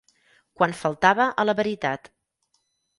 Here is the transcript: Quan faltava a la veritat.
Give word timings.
Quan 0.59 0.73
faltava 0.79 1.29
a 1.29 1.47
la 1.49 1.57
veritat. 1.63 2.13